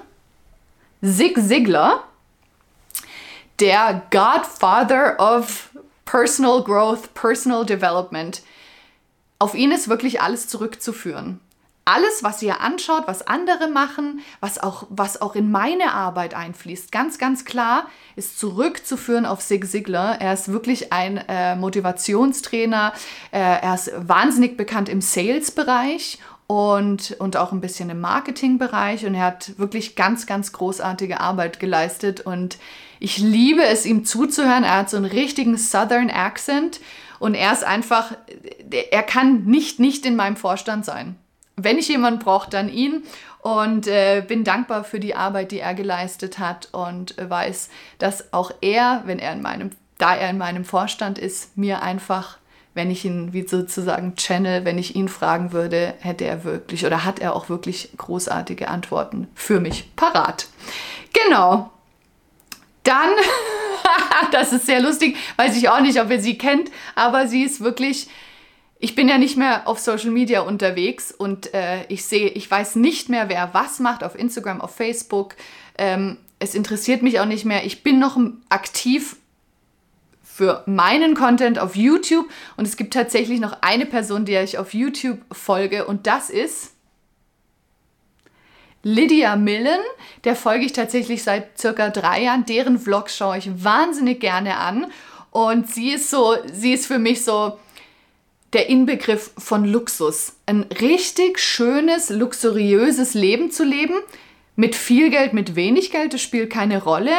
Zig 1.02 1.38
Ziglar 1.38 2.04
der 3.60 4.04
Godfather 4.12 5.20
of 5.20 5.70
Personal 6.06 6.64
Growth, 6.64 7.14
Personal 7.14 7.66
Development. 7.66 8.42
Auf 9.40 9.56
ihn 9.56 9.72
ist 9.72 9.90
wirklich 9.90 10.22
alles 10.22 10.48
zurückzuführen. 10.48 11.40
Alles, 11.88 12.24
was 12.24 12.42
ihr 12.42 12.62
anschaut, 12.62 13.04
was 13.06 13.28
andere 13.28 13.68
machen, 13.68 14.22
was 14.40 14.58
auch, 14.58 14.88
was 14.90 15.22
auch 15.22 15.36
in 15.36 15.52
meine 15.52 15.94
Arbeit 15.94 16.34
einfließt, 16.34 16.92
ganz, 16.92 17.20
ganz 17.20 17.46
klar, 17.46 17.86
ist 18.16 18.40
zurückzuführen 18.40 19.28
auf 19.28 19.42
Sig 19.42 19.68
Ziglar. 19.68 20.20
Er 20.20 20.34
ist 20.34 20.52
wirklich 20.52 20.92
ein 20.92 21.18
äh, 21.18 21.56
Motivationstrainer. 21.56 22.92
Äh, 23.32 23.40
er 23.40 23.76
ist 23.76 23.92
wahnsinnig 23.96 24.58
bekannt 24.58 24.90
im 24.90 25.00
Sales-Bereich 25.00 26.18
und, 26.48 27.16
und 27.20 27.38
auch 27.38 27.52
ein 27.52 27.62
bisschen 27.62 27.90
im 27.90 28.02
Marketingbereich. 28.02 29.06
Und 29.06 29.16
er 29.16 29.24
hat 29.24 29.58
wirklich 29.58 29.96
ganz, 29.96 30.28
ganz 30.28 30.52
großartige 30.52 31.20
Arbeit 31.20 31.60
geleistet. 31.60 32.22
Und 32.22 32.58
ich 33.00 33.18
liebe 33.18 33.64
es, 33.64 33.86
ihm 33.86 34.06
zuzuhören. 34.06 34.64
Er 34.64 34.78
hat 34.78 34.90
so 34.90 34.98
einen 34.98 35.06
richtigen 35.06 35.58
Southern 35.58 36.10
Accent 36.10 36.80
und 37.20 37.34
er 37.36 37.54
ist 37.54 37.64
einfach, 37.64 38.14
er 38.92 39.04
kann 39.04 39.46
nicht 39.46 39.80
nicht 39.80 40.06
in 40.06 40.16
meinem 40.16 40.36
Vorstand 40.36 40.86
sein. 40.86 41.16
Wenn 41.56 41.78
ich 41.78 41.88
jemanden 41.88 42.20
brauche, 42.20 42.50
dann 42.50 42.70
ihn 42.70 43.04
und 43.42 43.88
äh, 43.88 44.24
bin 44.28 44.44
dankbar 44.44 44.84
für 44.84 45.00
die 45.00 45.16
Arbeit, 45.16 45.52
die 45.52 45.60
er 45.60 45.74
geleistet 45.74 46.40
hat 46.40 46.70
und 46.74 47.16
weiß, 47.18 47.70
dass 47.98 48.34
auch 48.34 48.52
er, 48.62 49.04
wenn 49.06 49.20
er 49.20 49.34
in 49.34 49.42
meinem, 49.42 49.70
da 49.98 50.16
er 50.16 50.30
in 50.30 50.38
meinem 50.38 50.66
Vorstand 50.66 51.18
ist, 51.18 51.58
mir 51.58 51.82
einfach, 51.82 52.38
wenn 52.76 52.92
ich 52.92 53.06
ihn 53.06 53.34
wie 53.34 53.48
sozusagen 53.48 54.16
channel, 54.16 54.66
wenn 54.66 54.78
ich 54.78 54.96
ihn 54.96 55.08
fragen 55.08 55.54
würde, 55.54 55.96
hätte 56.00 56.26
er 56.26 56.44
wirklich 56.44 56.86
oder 56.86 57.06
hat 57.06 57.20
er 57.20 57.36
auch 57.36 57.50
wirklich 57.50 57.90
großartige 57.98 58.68
Antworten 58.68 59.28
für 59.34 59.60
mich 59.60 59.96
parat. 59.96 60.48
Genau, 61.14 61.72
dann, 62.84 63.10
das 64.32 64.54
ist 64.54 64.66
sehr 64.66 64.82
lustig, 64.82 65.16
weiß 65.38 65.58
ich 65.58 65.70
auch 65.70 65.80
nicht, 65.80 66.00
ob 66.00 66.12
ihr 66.12 66.20
sie 66.20 66.38
kennt, 66.38 66.70
aber 66.96 67.28
sie 67.28 67.44
ist 67.44 67.62
wirklich, 67.62 68.10
ich 68.78 68.94
bin 68.94 69.08
ja 69.08 69.18
nicht 69.18 69.38
mehr 69.38 69.68
auf 69.70 69.80
Social 69.80 70.12
Media 70.12 70.42
unterwegs 70.42 71.14
und 71.14 71.54
äh, 71.54 71.86
ich 71.88 72.04
sehe, 72.04 72.28
ich 72.28 72.52
weiß 72.52 72.76
nicht 72.76 73.08
mehr, 73.08 73.30
wer 73.30 73.54
was 73.54 73.80
macht 73.80 74.04
auf 74.04 74.20
Instagram, 74.20 74.60
auf 74.60 74.76
Facebook. 74.76 75.36
Ähm, 75.78 76.18
es 76.40 76.54
interessiert 76.56 77.02
mich 77.02 77.22
auch 77.22 77.26
nicht 77.26 77.46
mehr. 77.46 77.66
Ich 77.66 77.84
bin 77.84 78.00
noch 78.00 78.20
aktiv 78.50 79.16
für 80.36 80.64
meinen 80.66 81.16
Content 81.16 81.60
auf 81.60 81.78
YouTube 81.78 82.28
und 82.58 82.68
es 82.68 82.76
gibt 82.76 82.94
tatsächlich 82.94 83.40
noch 83.40 83.58
eine 83.62 83.86
Person, 83.86 84.26
der 84.26 84.44
ich 84.44 84.58
auf 84.58 84.74
YouTube 84.74 85.20
folge 85.32 85.86
und 85.86 86.08
das 86.08 86.30
ist 86.30 86.74
Lydia 88.84 89.38
Millen, 89.38 89.80
der 90.26 90.36
folge 90.36 90.66
ich 90.66 90.74
tatsächlich 90.74 91.24
seit 91.24 91.58
circa 91.58 91.90
drei 91.90 92.24
Jahren. 92.24 92.46
Deren 92.46 92.78
Vlogs 92.78 93.16
schaue 93.18 93.38
ich 93.38 93.64
wahnsinnig 93.64 94.20
gerne 94.20 94.58
an. 94.58 94.86
Und 95.32 95.72
sie 95.72 95.92
ist 95.92 96.12
so, 96.12 96.36
sie 96.54 96.74
ist 96.74 96.86
für 96.86 97.00
mich 97.00 97.24
so 97.24 97.58
der 98.54 98.70
Inbegriff 98.70 99.32
von 99.40 99.66
Luxus. 99.66 100.34
Ein 100.46 100.68
richtig 100.80 101.40
schönes, 101.40 102.12
luxuriöses 102.12 103.16
Leben 103.16 103.50
zu 103.50 103.64
leben. 103.64 103.96
Mit 104.56 104.76
viel 104.76 105.10
Geld, 105.10 105.34
mit 105.34 105.56
wenig 105.56 105.90
Geld, 105.90 106.14
das 106.14 106.22
spielt 106.22 106.52
keine 106.52 106.84
Rolle. 106.84 107.16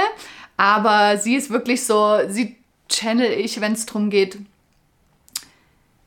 Aber 0.56 1.18
sie 1.18 1.35
ist 1.35 1.50
wirklich 1.50 1.85
so, 1.85 2.20
sie 2.28 2.56
channel 2.88 3.30
ich, 3.30 3.60
wenn 3.60 3.72
es 3.72 3.86
darum 3.86 4.10
geht, 4.10 4.38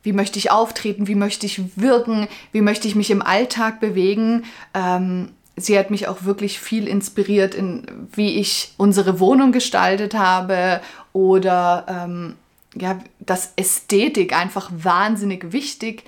wie 0.04 0.14
möchte 0.14 0.40
ich 0.40 0.52
auftreten, 0.52 1.08
wie 1.08 1.16
möchte 1.16 1.46
ich 1.46 1.62
wirken, 1.76 2.28
wie 2.52 2.62
möchte 2.62 2.88
ich 2.88 2.96
mich 2.96 3.12
im 3.12 3.22
Alltag 3.22 3.80
bewegen. 3.80 4.46
Ähm, 4.74 5.32
sie 5.56 5.78
hat 5.78 5.92
mich 5.92 6.08
auch 6.08 6.24
wirklich 6.24 6.60
viel 6.60 6.88
inspiriert, 6.88 7.54
in 7.54 7.86
wie 8.14 8.40
ich 8.40 8.74
unsere 8.78 9.20
Wohnung 9.20 9.52
gestaltet 9.52 10.14
habe 10.14 10.82
oder 11.12 11.86
ähm, 11.90 12.36
ja, 12.76 13.00
dass 13.20 13.54
Ästhetik 13.56 14.34
einfach 14.34 14.72
wahnsinnig 14.74 15.52
wichtig 15.52 16.04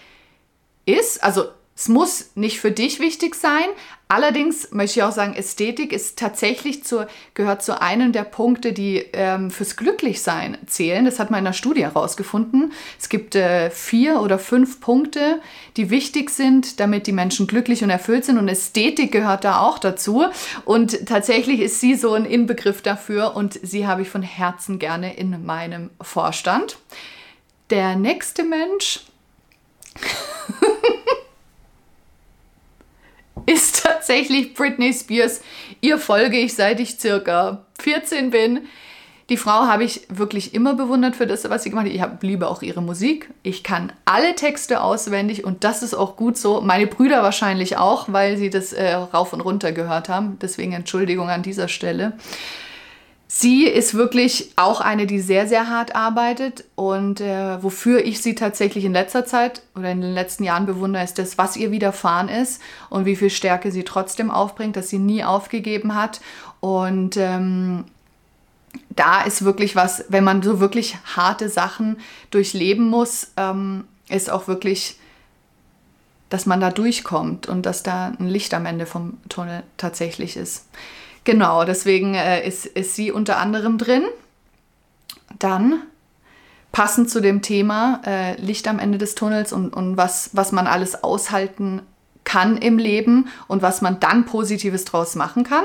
ist. 0.85 1.23
Also 1.23 1.45
es 1.81 1.89
muss 1.89 2.29
nicht 2.35 2.59
für 2.59 2.69
dich 2.69 2.99
wichtig 2.99 3.33
sein. 3.33 3.65
Allerdings 4.07 4.69
möchte 4.69 4.99
ich 4.99 5.03
auch 5.03 5.11
sagen, 5.11 5.33
Ästhetik 5.33 5.91
ist 5.91 6.19
tatsächlich 6.19 6.83
zu, 6.83 7.07
gehört 7.33 7.63
zu 7.63 7.81
einem 7.81 8.11
der 8.11 8.21
Punkte, 8.21 8.71
die 8.71 8.97
ähm, 9.13 9.49
fürs 9.49 9.77
Glücklichsein 9.77 10.59
zählen. 10.67 11.05
Das 11.05 11.17
hat 11.17 11.31
man 11.31 11.39
in 11.39 11.47
einer 11.47 11.53
Studie 11.53 11.81
herausgefunden. 11.81 12.71
Es 12.99 13.09
gibt 13.09 13.33
äh, 13.33 13.71
vier 13.71 14.21
oder 14.21 14.37
fünf 14.37 14.79
Punkte, 14.79 15.41
die 15.75 15.89
wichtig 15.89 16.29
sind, 16.29 16.79
damit 16.79 17.07
die 17.07 17.13
Menschen 17.13 17.47
glücklich 17.47 17.83
und 17.83 17.89
erfüllt 17.89 18.25
sind. 18.25 18.37
Und 18.37 18.47
Ästhetik 18.47 19.11
gehört 19.11 19.43
da 19.43 19.61
auch 19.61 19.79
dazu. 19.79 20.25
Und 20.65 21.07
tatsächlich 21.07 21.61
ist 21.61 21.79
sie 21.79 21.95
so 21.95 22.13
ein 22.13 22.25
Inbegriff 22.25 22.83
dafür 22.83 23.35
und 23.35 23.59
sie 23.63 23.87
habe 23.87 24.03
ich 24.03 24.09
von 24.09 24.21
Herzen 24.21 24.77
gerne 24.77 25.15
in 25.15 25.47
meinem 25.47 25.89
Vorstand. 25.99 26.77
Der 27.71 27.95
nächste 27.95 28.43
Mensch, 28.43 28.99
tatsächlich 34.01 34.53
Britney 34.53 34.93
Spears. 34.93 35.41
Ihr 35.79 35.97
folge 35.97 36.37
ich, 36.37 36.53
seit 36.53 36.79
ich 36.79 36.99
circa 36.99 37.65
14 37.79 38.29
bin. 38.29 38.61
Die 39.29 39.37
Frau 39.37 39.67
habe 39.67 39.85
ich 39.85 40.01
wirklich 40.09 40.53
immer 40.53 40.73
bewundert 40.73 41.15
für 41.15 41.25
das, 41.25 41.49
was 41.49 41.63
sie 41.63 41.69
gemacht 41.69 41.85
hat. 41.85 41.93
Ich 41.93 42.03
liebe 42.21 42.49
auch 42.49 42.61
ihre 42.61 42.81
Musik. 42.81 43.29
Ich 43.43 43.63
kann 43.63 43.93
alle 44.03 44.35
Texte 44.35 44.81
auswendig 44.81 45.45
und 45.45 45.63
das 45.63 45.83
ist 45.83 45.93
auch 45.93 46.17
gut 46.17 46.37
so. 46.37 46.59
Meine 46.59 46.87
Brüder 46.87 47.23
wahrscheinlich 47.23 47.77
auch, 47.77 48.11
weil 48.11 48.35
sie 48.35 48.49
das 48.49 48.73
äh, 48.73 48.93
rauf 48.93 49.31
und 49.31 49.39
runter 49.39 49.71
gehört 49.71 50.09
haben. 50.09 50.37
Deswegen 50.41 50.73
Entschuldigung 50.73 51.29
an 51.29 51.43
dieser 51.43 51.69
Stelle. 51.69 52.13
Sie 53.33 53.63
ist 53.65 53.93
wirklich 53.93 54.51
auch 54.57 54.81
eine, 54.81 55.07
die 55.07 55.21
sehr, 55.21 55.47
sehr 55.47 55.69
hart 55.69 55.95
arbeitet 55.95 56.65
und 56.75 57.21
äh, 57.21 57.63
wofür 57.63 58.03
ich 58.03 58.21
sie 58.21 58.35
tatsächlich 58.35 58.83
in 58.83 58.91
letzter 58.91 59.25
Zeit 59.25 59.61
oder 59.73 59.89
in 59.89 60.01
den 60.01 60.13
letzten 60.13 60.43
Jahren 60.43 60.65
bewundere, 60.65 61.05
ist 61.05 61.17
das, 61.17 61.37
was 61.37 61.55
ihr 61.55 61.71
widerfahren 61.71 62.27
ist 62.27 62.61
und 62.89 63.05
wie 63.05 63.15
viel 63.15 63.29
Stärke 63.29 63.71
sie 63.71 63.85
trotzdem 63.85 64.31
aufbringt, 64.31 64.75
dass 64.75 64.89
sie 64.89 64.99
nie 64.99 65.23
aufgegeben 65.23 65.95
hat. 65.95 66.19
Und 66.59 67.15
ähm, 67.15 67.85
da 68.89 69.21
ist 69.21 69.45
wirklich 69.45 69.77
was, 69.77 70.03
wenn 70.09 70.25
man 70.25 70.43
so 70.43 70.59
wirklich 70.59 70.97
harte 71.15 71.47
Sachen 71.47 72.01
durchleben 72.31 72.89
muss, 72.89 73.31
ähm, 73.37 73.85
ist 74.09 74.29
auch 74.29 74.49
wirklich, 74.49 74.99
dass 76.27 76.45
man 76.45 76.59
da 76.59 76.69
durchkommt 76.69 77.47
und 77.47 77.65
dass 77.65 77.81
da 77.81 78.11
ein 78.19 78.27
Licht 78.27 78.53
am 78.53 78.65
Ende 78.65 78.85
vom 78.85 79.19
Tunnel 79.29 79.63
tatsächlich 79.77 80.35
ist. 80.35 80.65
Genau, 81.23 81.65
deswegen 81.65 82.15
äh, 82.15 82.45
ist, 82.47 82.65
ist 82.65 82.95
sie 82.95 83.11
unter 83.11 83.37
anderem 83.37 83.77
drin. 83.77 84.03
Dann 85.39 85.83
passend 86.71 87.09
zu 87.09 87.21
dem 87.21 87.41
Thema 87.41 88.01
äh, 88.05 88.39
Licht 88.41 88.67
am 88.67 88.79
Ende 88.79 88.97
des 88.97 89.15
Tunnels 89.15 89.53
und, 89.53 89.73
und 89.73 89.97
was, 89.97 90.31
was 90.33 90.51
man 90.51 90.67
alles 90.67 91.03
aushalten 91.03 91.81
kann 92.23 92.57
im 92.57 92.77
Leben 92.77 93.27
und 93.47 93.61
was 93.61 93.81
man 93.81 93.99
dann 93.99 94.25
Positives 94.25 94.85
draus 94.85 95.15
machen 95.15 95.43
kann 95.43 95.63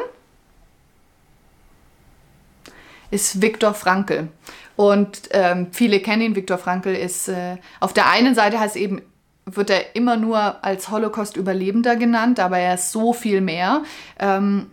ist 3.10 3.40
Viktor 3.42 3.74
Frankl. 3.74 4.28
Und 4.76 5.22
ähm, 5.30 5.68
viele 5.72 6.00
kennen 6.00 6.22
ihn. 6.22 6.36
Viktor 6.36 6.58
Frankl 6.58 6.94
ist 6.94 7.28
äh, 7.28 7.56
auf 7.80 7.92
der 7.92 8.08
einen 8.10 8.34
Seite 8.34 8.60
heißt 8.60 8.76
eben 8.76 9.02
wird 9.48 9.70
er 9.70 9.94
immer 9.94 10.16
nur 10.16 10.64
als 10.64 10.90
Holocaust-Überlebender 10.90 11.94
genannt, 11.94 12.40
aber 12.40 12.58
er 12.58 12.74
ist 12.74 12.90
so 12.90 13.12
viel 13.12 13.40
mehr. 13.40 13.84
Ähm, 14.18 14.66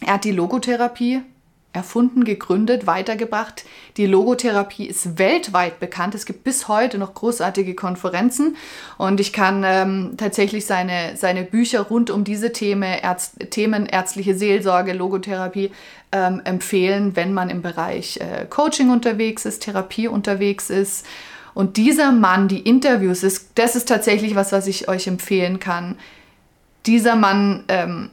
er 0.00 0.14
hat 0.14 0.24
die 0.24 0.32
Logotherapie 0.32 1.22
erfunden, 1.76 2.24
gegründet, 2.24 2.86
weitergebracht. 2.86 3.64
Die 3.98 4.06
Logotherapie 4.06 4.86
ist 4.86 5.18
weltweit 5.18 5.78
bekannt. 5.78 6.14
Es 6.14 6.24
gibt 6.24 6.42
bis 6.42 6.68
heute 6.68 6.96
noch 6.96 7.14
großartige 7.14 7.74
Konferenzen 7.74 8.56
und 8.96 9.20
ich 9.20 9.32
kann 9.32 9.62
ähm, 9.64 10.14
tatsächlich 10.16 10.64
seine, 10.64 11.16
seine 11.16 11.42
Bücher 11.44 11.82
rund 11.82 12.10
um 12.10 12.24
diese 12.24 12.52
Themen, 12.52 12.82
Ärzt, 12.82 13.50
Themen 13.50 13.86
ärztliche 13.86 14.34
Seelsorge, 14.34 14.94
Logotherapie 14.94 15.70
ähm, 16.12 16.40
empfehlen, 16.44 17.14
wenn 17.14 17.34
man 17.34 17.50
im 17.50 17.60
Bereich 17.60 18.18
äh, 18.18 18.46
Coaching 18.46 18.90
unterwegs 18.90 19.44
ist, 19.44 19.62
Therapie 19.62 20.08
unterwegs 20.08 20.70
ist. 20.70 21.06
Und 21.52 21.76
dieser 21.76 22.10
Mann, 22.10 22.48
die 22.48 22.60
Interviews, 22.60 23.22
ist, 23.22 23.50
das 23.54 23.76
ist 23.76 23.88
tatsächlich 23.88 24.34
was, 24.34 24.52
was 24.52 24.66
ich 24.66 24.88
euch 24.88 25.06
empfehlen 25.06 25.58
kann. 25.58 25.96
Dieser 26.86 27.16
Mann 27.16 27.64
ähm, 27.68 28.10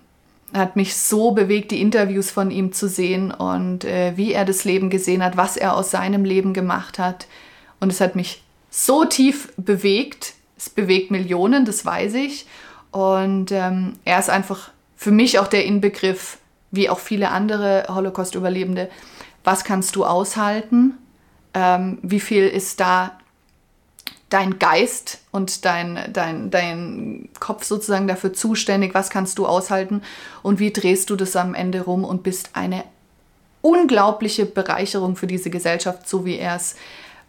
hat 0.54 0.76
mich 0.76 0.96
so 0.96 1.32
bewegt, 1.32 1.72
die 1.72 1.82
Interviews 1.82 2.32
von 2.32 2.52
ihm 2.52 2.74
zu 2.74 2.88
sehen 2.88 3.32
und 3.32 3.86
äh, 3.86 4.14
wie 4.16 4.34
er 4.34 4.46
das 4.46 4.64
Leben 4.64 4.90
gesehen 4.90 5.24
hat, 5.24 5.38
was 5.38 5.58
er 5.58 5.76
aus 5.76 5.92
seinem 5.92 6.26
Leben 6.26 6.54
gemacht 6.54 7.00
hat. 7.00 7.28
Und 7.80 7.92
es 7.92 8.02
hat 8.02 8.16
mich 8.16 8.44
so 8.70 9.06
tief 9.06 9.52
bewegt. 9.58 10.34
Es 10.58 10.70
bewegt 10.70 11.12
Millionen, 11.12 11.66
das 11.66 11.86
weiß 11.86 12.14
ich. 12.16 12.46
Und 12.92 13.52
ähm, 13.52 13.94
er 14.06 14.20
ist 14.20 14.30
einfach 14.30 14.72
für 14.96 15.12
mich 15.12 15.40
auch 15.40 15.48
der 15.48 15.66
Inbegriff, 15.66 16.38
wie 16.72 16.90
auch 16.90 17.00
viele 17.00 17.30
andere 17.32 17.86
Holocaust-Überlebende. 17.90 18.90
Was 19.44 19.64
kannst 19.64 19.96
du 19.96 20.06
aushalten? 20.06 20.98
Ähm, 21.54 21.98
wie 22.02 22.20
viel 22.20 22.48
ist 22.48 22.80
da 22.80 23.18
dein 24.30 24.58
Geist 24.58 25.20
und 25.32 25.66
dein, 25.66 26.12
dein, 26.12 26.50
dein 26.50 27.30
Kopf 27.40 27.64
sozusagen 27.64 28.08
dafür 28.08 28.34
zuständig, 28.34 28.94
was 28.94 29.10
kannst 29.10 29.38
du 29.38 29.46
aushalten 29.46 30.02
und 30.42 30.60
wie 30.60 30.74
drehst 30.74 31.10
du 31.10 31.16
das 31.16 31.36
am 31.36 31.54
Ende 31.54 31.82
rum 31.82 32.04
und 32.04 32.24
bist 32.24 32.52
eine 32.54 32.84
unglaubliche 33.62 34.46
Bereicherung 34.46 35.16
für 35.16 35.28
diese 35.28 35.50
Gesellschaft, 35.50 36.08
so 36.08 36.26
wie 36.26 36.38
er 36.38 36.56
es 36.56 36.76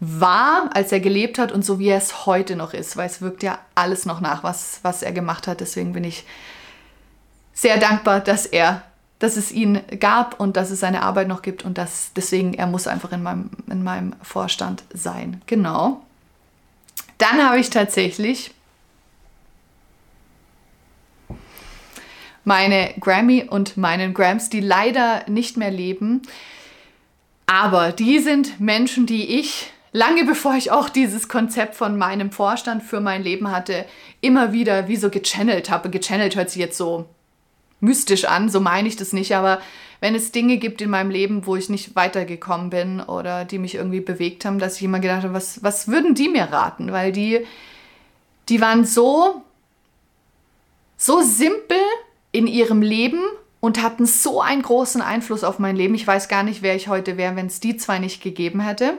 war, 0.01 0.71
als 0.75 0.93
er 0.93 1.01
gelebt 1.01 1.39
hat 1.39 1.53
und 1.53 1.65
so 1.65 1.79
wie 1.79 1.89
er 1.89 1.99
es 1.99 2.27
heute 2.27 2.57
noch 2.57 2.75
ist, 2.75 2.97
weil 2.97 3.07
es 3.07 3.23
wirkt 3.23 3.43
ja 3.43 3.59
alles 3.75 4.07
noch 4.07 4.21
nach, 4.21 4.43
was, 4.43 4.81
was 4.83 5.03
er 5.03 5.13
gemacht 5.13 5.47
hat. 5.47 5.61
Deswegen 5.61 5.93
bin 5.93 6.05
ich 6.05 6.25
sehr 7.53 7.79
dankbar, 7.79 8.21
dass 8.21 8.47
er, 8.47 8.83
dass 9.21 9.37
es 9.37 9.53
ihn 9.53 9.81
gab 10.01 10.41
und 10.41 10.57
dass 10.57 10.71
es 10.71 10.81
seine 10.81 11.03
Arbeit 11.03 11.29
noch 11.29 11.43
gibt 11.43 11.65
und 11.65 11.79
dass 11.79 12.11
deswegen 12.17 12.55
er 12.55 12.67
muss 12.67 12.87
einfach 12.87 13.13
in 13.13 13.23
meinem, 13.23 13.51
in 13.71 13.83
meinem 13.85 14.15
Vorstand 14.23 14.83
sein. 14.93 15.41
Genau. 15.47 16.03
Dann 17.25 17.43
habe 17.43 17.59
ich 17.59 17.71
tatsächlich 17.71 18.51
meine 22.45 22.93
Grammy 23.01 23.45
und 23.49 23.79
meinen 23.79 24.13
Grams, 24.13 24.51
die 24.51 24.61
leider 24.61 25.25
nicht 25.27 25.57
mehr 25.57 25.71
leben. 25.71 26.21
Aber 27.47 27.93
die 27.93 28.19
sind 28.19 28.61
Menschen, 28.61 29.07
die 29.07 29.39
ich 29.39 29.73
lange 29.93 30.27
bevor 30.27 30.55
ich 30.55 30.71
auch 30.71 30.91
dieses 30.91 31.29
Konzept 31.29 31.77
von 31.77 31.97
meinem 31.97 32.31
Vorstand 32.31 32.83
für 32.83 33.01
mein 33.01 33.23
Leben 33.23 33.51
hatte, 33.51 33.87
immer 34.21 34.53
wieder 34.53 34.89
wie 34.89 34.97
so 34.97 35.09
gechannelt 35.09 35.71
habe. 35.71 35.89
Gechannelt 35.89 36.37
hört 36.37 36.51
sich 36.51 36.61
jetzt 36.61 36.77
so 36.77 37.09
mystisch 37.81 38.27
an, 38.27 38.51
so 38.51 38.61
meine 38.61 38.87
ich 38.87 38.97
das 38.97 39.15
nicht, 39.15 39.35
aber 39.35 39.63
wenn 40.01 40.15
es 40.15 40.33
Dinge 40.33 40.59
gibt 40.59 40.81
in 40.81 40.91
meinem 40.91 41.11
Leben, 41.11 41.47
wo 41.47 41.57
ich 41.57 41.69
nicht 41.69 41.97
weitergekommen 41.97 42.71
bin 42.71 43.01
oder 43.01 43.45
die 43.45 43.59
mich 43.59 43.75
irgendwie 43.75 44.01
bewegt 44.01 44.45
haben, 44.45 44.59
dass 44.59 44.77
ich 44.77 44.83
immer 44.83 45.01
gedacht 45.01 45.25
habe, 45.25 45.35
was, 45.35 45.63
was 45.63 45.89
würden 45.89 46.15
die 46.15 46.29
mir 46.29 46.45
raten? 46.45 46.93
Weil 46.93 47.13
die, 47.13 47.47
die 48.49 48.61
waren 48.61 48.85
so, 48.85 49.43
so 50.97 51.23
simpel 51.23 51.79
in 52.33 52.47
ihrem 52.47 52.83
Leben 52.83 53.23
und 53.61 53.83
hatten 53.83 54.05
so 54.05 54.43
einen 54.43 54.63
großen 54.63 55.01
Einfluss 55.01 55.45
auf 55.45 55.59
mein 55.59 55.77
Leben. 55.77 55.95
Ich 55.95 56.07
weiß 56.07 56.29
gar 56.29 56.43
nicht, 56.43 56.63
wer 56.63 56.77
ich 56.77 56.89
heute 56.89 57.17
wäre, 57.17 57.37
wenn 57.37 57.47
es 57.47 57.61
die 57.61 57.77
zwei 57.77 57.99
nicht 57.99 58.23
gegeben 58.23 58.61
hätte. 58.61 58.99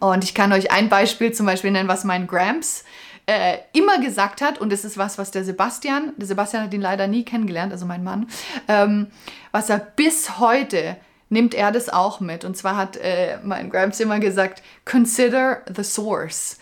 Und 0.00 0.24
ich 0.24 0.34
kann 0.34 0.52
euch 0.52 0.70
ein 0.70 0.88
Beispiel 0.88 1.32
zum 1.32 1.46
Beispiel 1.46 1.70
nennen, 1.70 1.88
was 1.88 2.04
mein 2.04 2.26
Gramps 2.26 2.84
äh, 3.26 3.58
immer 3.72 3.98
gesagt 4.00 4.40
hat, 4.40 4.58
und 4.58 4.70
das 4.72 4.84
ist 4.84 4.96
was, 4.96 5.18
was 5.18 5.32
der 5.32 5.44
Sebastian, 5.44 6.12
der 6.16 6.28
Sebastian 6.28 6.62
hat 6.62 6.74
ihn 6.74 6.80
leider 6.80 7.08
nie 7.08 7.24
kennengelernt, 7.24 7.72
also 7.72 7.84
mein 7.84 8.04
Mann, 8.04 8.28
ähm, 8.68 9.08
was 9.50 9.68
er 9.68 9.78
bis 9.78 10.38
heute 10.38 10.96
nimmt 11.28 11.54
er 11.54 11.72
das 11.72 11.88
auch 11.88 12.20
mit. 12.20 12.44
Und 12.44 12.56
zwar 12.56 12.76
hat 12.76 12.96
äh, 12.96 13.38
mein 13.42 13.70
Gramps 13.70 14.00
immer 14.00 14.20
gesagt, 14.20 14.62
consider 14.84 15.62
the 15.74 15.82
source. 15.82 16.58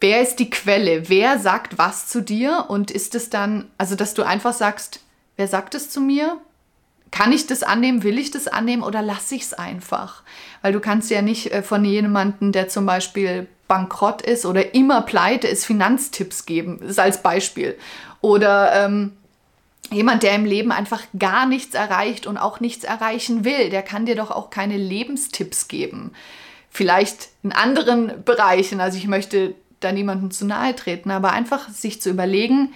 Wer 0.00 0.20
ist 0.20 0.36
die 0.36 0.50
Quelle? 0.50 1.08
Wer 1.08 1.38
sagt 1.38 1.78
was 1.78 2.08
zu 2.08 2.20
dir? 2.20 2.66
Und 2.68 2.90
ist 2.90 3.14
es 3.14 3.30
dann, 3.30 3.70
also 3.78 3.94
dass 3.94 4.14
du 4.14 4.24
einfach 4.24 4.52
sagst, 4.52 5.00
wer 5.36 5.46
sagt 5.46 5.76
es 5.76 5.90
zu 5.90 6.00
mir? 6.00 6.38
Kann 7.12 7.30
ich 7.30 7.46
das 7.46 7.62
annehmen? 7.62 8.02
Will 8.02 8.18
ich 8.18 8.32
das 8.32 8.48
annehmen 8.48 8.82
oder 8.82 9.02
lasse 9.02 9.36
ich 9.36 9.42
es 9.42 9.54
einfach? 9.54 10.24
Weil 10.62 10.72
du 10.72 10.80
kannst 10.80 11.10
ja 11.10 11.22
nicht 11.22 11.52
äh, 11.52 11.62
von 11.62 11.84
jemandem, 11.84 12.50
der 12.50 12.68
zum 12.68 12.86
Beispiel 12.86 13.46
bankrott 13.72 14.20
ist 14.20 14.44
oder 14.44 14.74
immer 14.74 15.00
pleite 15.00 15.48
ist, 15.48 15.64
Finanztipps 15.64 16.44
geben. 16.44 16.76
Das 16.82 16.90
ist 16.90 16.98
als 16.98 17.22
Beispiel. 17.22 17.78
Oder 18.20 18.84
ähm, 18.84 19.12
jemand, 19.90 20.22
der 20.22 20.34
im 20.34 20.44
Leben 20.44 20.72
einfach 20.72 21.00
gar 21.18 21.46
nichts 21.46 21.74
erreicht 21.74 22.26
und 22.26 22.36
auch 22.36 22.60
nichts 22.60 22.84
erreichen 22.84 23.46
will, 23.46 23.70
der 23.70 23.80
kann 23.80 24.04
dir 24.04 24.14
doch 24.14 24.30
auch 24.30 24.50
keine 24.50 24.76
Lebenstipps 24.76 25.68
geben. 25.68 26.12
Vielleicht 26.68 27.30
in 27.42 27.52
anderen 27.52 28.22
Bereichen. 28.26 28.78
Also 28.78 28.98
ich 28.98 29.06
möchte 29.06 29.54
da 29.80 29.90
niemandem 29.90 30.32
zu 30.32 30.44
nahe 30.44 30.76
treten, 30.76 31.10
aber 31.10 31.32
einfach 31.32 31.70
sich 31.70 32.02
zu 32.02 32.10
überlegen, 32.10 32.74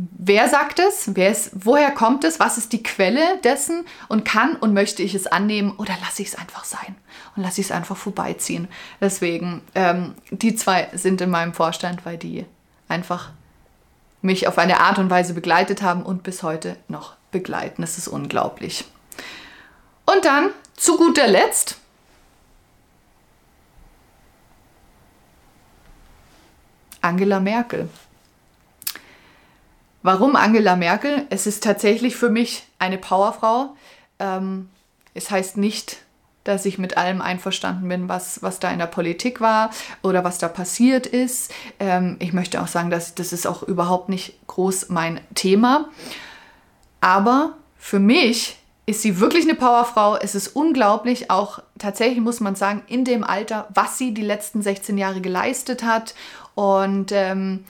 Wer 0.00 0.48
sagt 0.48 0.78
es? 0.78 1.10
Wer 1.16 1.32
ist, 1.32 1.50
woher 1.54 1.90
kommt 1.90 2.22
es? 2.22 2.38
Was 2.38 2.56
ist 2.56 2.72
die 2.72 2.84
Quelle 2.84 3.38
dessen? 3.42 3.84
Und 4.06 4.24
kann 4.24 4.54
und 4.54 4.72
möchte 4.72 5.02
ich 5.02 5.12
es 5.12 5.26
annehmen 5.26 5.72
oder 5.76 5.92
lasse 6.00 6.22
ich 6.22 6.28
es 6.28 6.34
einfach 6.36 6.62
sein 6.62 6.94
und 7.34 7.42
lasse 7.42 7.60
ich 7.60 7.66
es 7.66 7.72
einfach 7.72 7.96
vorbeiziehen? 7.96 8.68
Deswegen, 9.00 9.60
ähm, 9.74 10.14
die 10.30 10.54
zwei 10.54 10.88
sind 10.92 11.20
in 11.20 11.30
meinem 11.30 11.52
Vorstand, 11.52 12.06
weil 12.06 12.16
die 12.16 12.46
einfach 12.86 13.32
mich 14.22 14.46
auf 14.46 14.56
eine 14.58 14.78
Art 14.78 15.00
und 15.00 15.10
Weise 15.10 15.34
begleitet 15.34 15.82
haben 15.82 16.04
und 16.04 16.22
bis 16.22 16.44
heute 16.44 16.76
noch 16.86 17.16
begleiten. 17.32 17.82
Das 17.82 17.98
ist 17.98 18.06
unglaublich. 18.06 18.84
Und 20.06 20.24
dann 20.24 20.50
zu 20.76 20.96
guter 20.96 21.26
Letzt 21.26 21.76
Angela 27.00 27.40
Merkel. 27.40 27.88
Warum 30.02 30.36
Angela 30.36 30.76
Merkel? 30.76 31.26
Es 31.30 31.46
ist 31.46 31.62
tatsächlich 31.64 32.16
für 32.16 32.30
mich 32.30 32.64
eine 32.78 32.98
Powerfrau. 32.98 33.76
Ähm, 34.18 34.68
es 35.14 35.30
heißt 35.30 35.56
nicht 35.56 35.98
dass 36.48 36.64
ich 36.64 36.78
mit 36.78 36.96
allem 36.96 37.20
einverstanden 37.20 37.86
bin, 37.88 38.08
was, 38.08 38.42
was 38.42 38.58
da 38.58 38.70
in 38.70 38.78
der 38.78 38.86
Politik 38.86 39.42
war 39.42 39.68
oder 40.02 40.24
was 40.24 40.38
da 40.38 40.48
passiert 40.48 41.06
ist. 41.06 41.52
Ähm, 41.78 42.16
ich 42.20 42.32
möchte 42.32 42.62
auch 42.62 42.68
sagen, 42.68 42.88
dass 42.88 43.14
das 43.14 43.34
ist 43.34 43.46
auch 43.46 43.62
überhaupt 43.62 44.08
nicht 44.08 44.38
groß 44.46 44.88
mein 44.88 45.20
Thema. 45.34 45.90
Aber 47.02 47.52
für 47.76 47.98
mich 47.98 48.56
ist 48.86 49.02
sie 49.02 49.20
wirklich 49.20 49.44
eine 49.44 49.56
Powerfrau. 49.56 50.16
Es 50.16 50.34
ist 50.34 50.48
unglaublich, 50.48 51.30
auch 51.30 51.58
tatsächlich 51.78 52.20
muss 52.20 52.40
man 52.40 52.54
sagen, 52.54 52.82
in 52.86 53.04
dem 53.04 53.24
Alter, 53.24 53.68
was 53.74 53.98
sie 53.98 54.14
die 54.14 54.22
letzten 54.22 54.62
16 54.62 54.96
Jahre 54.96 55.20
geleistet 55.20 55.82
hat. 55.82 56.14
Und, 56.54 57.12
ähm, 57.12 57.66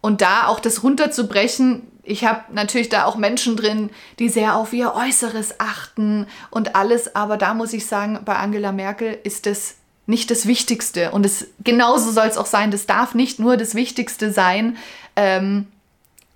und 0.00 0.20
da 0.20 0.46
auch 0.46 0.60
das 0.60 0.82
runterzubrechen, 0.82 1.82
ich 2.02 2.24
habe 2.24 2.52
natürlich 2.52 2.88
da 2.88 3.04
auch 3.04 3.16
Menschen 3.16 3.56
drin, 3.56 3.90
die 4.18 4.28
sehr 4.28 4.56
auf 4.56 4.72
ihr 4.72 4.94
Äußeres 4.94 5.60
achten 5.60 6.26
und 6.50 6.74
alles, 6.74 7.14
aber 7.14 7.36
da 7.36 7.54
muss 7.54 7.72
ich 7.72 7.86
sagen, 7.86 8.18
bei 8.24 8.36
Angela 8.36 8.72
Merkel 8.72 9.18
ist 9.22 9.46
es 9.46 9.76
nicht 10.06 10.30
das 10.30 10.46
Wichtigste. 10.46 11.12
Und 11.12 11.24
es 11.24 11.48
genauso 11.62 12.10
soll 12.10 12.26
es 12.26 12.36
auch 12.36 12.46
sein. 12.46 12.70
Das 12.70 12.86
darf 12.86 13.14
nicht 13.14 13.38
nur 13.38 13.56
das 13.56 13.74
Wichtigste 13.74 14.32
sein. 14.32 14.76
Ähm, 15.14 15.66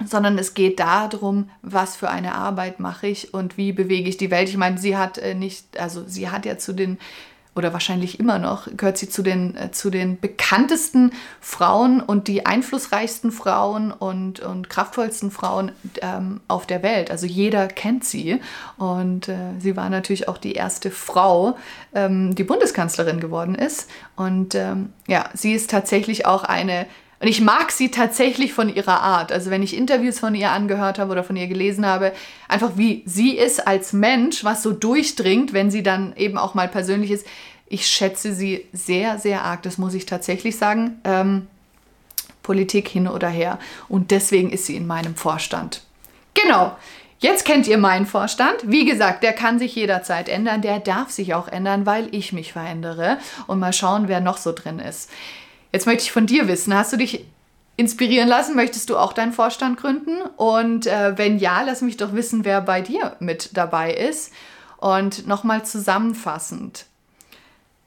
sondern 0.05 0.37
es 0.39 0.55
geht 0.55 0.81
darum, 0.81 1.51
was 1.63 1.97
für 1.97 2.11
eine 2.11 2.35
Arbeit 2.35 2.81
mache 2.81 3.07
ich 3.07 3.33
und 3.33 3.57
wie 3.57 3.73
bewege 3.73 4.09
ich 4.09 4.17
die 4.17 4.31
Welt. 4.31 4.49
Ich 4.49 4.57
meine, 4.57 4.79
sie 4.79 4.97
hat 4.97 5.19
äh, 5.19 5.35
nicht, 5.35 5.79
also 5.79 6.05
sie 6.07 6.31
hat 6.31 6.47
ja 6.47 6.59
zu 6.59 6.73
den 6.73 6.99
oder 7.57 7.73
wahrscheinlich 7.73 8.19
immer 8.19 8.39
noch 8.39 8.69
gehört 8.77 8.99
sie 8.99 9.09
zu 9.09 9.23
den, 9.23 9.57
äh, 9.57 9.71
zu 9.71 9.91
den 9.91 10.19
bekanntesten 10.19 11.13
Frauen 11.41 12.01
und 12.01 12.27
die 12.29 12.47
einflussreichsten 12.47 13.31
Frauen 13.31 13.93
und, 13.93 14.41
und 14.41 14.69
kraftvollsten 14.69 15.31
Frauen 15.31 15.73
ähm, 16.03 16.41
auf 16.49 16.67
der 16.67 16.83
Welt. 16.83 17.11
Also 17.11 17.27
jeder 17.27 17.69
kennt 17.69 18.05
sie 18.05 18.41
und 18.77 19.29
äh, 19.29 19.37
sie 19.59 19.77
war 19.77 19.89
natürlich 19.89 20.29
auch 20.29 20.39
die 20.39 20.53
erste 20.53 20.91
Frau, 20.91 21.57
ähm, 21.95 22.35
die 22.35 22.45
Bundeskanzlerin 22.45 23.21
geworden 23.21 23.55
ist. 23.55 23.89
Und 24.17 24.55
ähm, 24.55 24.93
ja, 25.07 25.29
sie 25.35 25.53
ist 25.53 25.71
tatsächlich 25.71 26.27
auch 26.27 26.45
eine 26.45 26.87
und 27.25 27.31
ich 27.31 27.41
mag 27.41 27.73
sie 27.73 27.91
tatsächlich 27.91 28.53
von 28.53 28.69
ihrer 28.69 29.01
Art. 29.01 29.33
Also 29.33 29.51
wenn 29.51 29.63
ich 29.63 29.75
Interviews 29.75 30.19
von 30.19 30.35
ihr 30.35 30.51
angehört 30.51 30.99
habe 30.99 31.11
oder 31.11 31.25
von 31.25 31.37
ihr 31.37 31.47
gelesen 31.47 31.87
habe, 31.87 32.13
einfach 32.49 32.73
wie 32.77 33.03
sie 33.07 33.31
ist 33.31 33.67
als 33.67 33.95
Mensch, 33.95 34.45
was 34.45 34.63
so 34.63 34.73
durchdringt, 34.73 35.55
wenn 35.55 35.71
sie 35.71 35.83
dann 35.83 36.15
eben 36.17 36.37
auch 36.37 36.53
mal 36.53 36.69
persönlich 36.69 37.11
ist. 37.11 37.27
Ich 37.67 37.87
schätze 37.87 38.35
sie 38.35 38.67
sehr, 38.75 39.19
sehr 39.19 39.43
arg. 39.43 39.63
Das 39.63 39.79
muss 39.79 39.95
ich 39.95 40.05
tatsächlich 40.05 40.59
sagen. 40.59 41.01
Ähm, 41.05 41.47
Politik 42.43 42.89
hin 42.89 43.09
oder 43.09 43.31
her. 43.31 43.59
Und 43.89 44.11
deswegen 44.11 44.51
ist 44.51 44.67
sie 44.67 44.77
in 44.77 44.87
meinem 44.87 45.15
Vorstand. 45.17 45.81
Genau. 46.35 46.77
Jetzt 47.21 47.47
kennt 47.47 47.67
ihr 47.67 47.79
meinen 47.79 48.05
Vorstand. 48.05 48.57
Wie 48.65 48.85
gesagt, 48.85 49.23
der 49.23 49.33
kann 49.33 49.59
sich 49.59 49.75
jederzeit 49.75 50.29
ändern. 50.29 50.61
Der 50.61 50.79
darf 50.79 51.11
sich 51.11 51.33
auch 51.33 51.49
ändern, 51.49 51.87
weil 51.87 52.15
ich 52.15 52.35
mich 52.35 52.53
verändere. 52.53 53.17
Und 53.47 53.61
mal 53.61 53.73
schauen, 53.73 54.09
wer 54.09 54.21
noch 54.21 54.37
so 54.37 54.53
drin 54.53 54.79
ist. 54.79 55.09
Jetzt 55.75 55.87
möchte 55.87 56.05
ich 56.05 56.13
von 56.13 56.27
dir 56.27 56.47
wissen, 56.47 56.73
hast 56.73 56.93
du 56.93 56.97
dich 56.97 57.25
inspirieren 57.75 58.29
lassen? 58.29 58.55
Möchtest 58.55 58.91
du 58.91 58.97
auch 58.97 59.13
deinen 59.13 59.33
Vorstand 59.33 59.77
gründen? 59.77 60.23
Und 60.37 60.87
äh, 60.87 61.19
wenn 61.19 61.41
ja, 61.41 61.63
lass 61.63 61.83
mich 61.83 61.97
doch 61.97 62.13
wissen, 62.13 62.45
wer 62.45 62.61
bei 62.61 62.81
dir 62.81 63.17
mit 63.19 63.57
dabei 63.57 63.93
ist. 63.93 64.33
Und 64.77 65.27
nochmal 65.27 65.65
zusammenfassend, 65.65 66.87